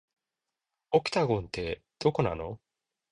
[0.93, 2.59] オクタゴンって、どこなの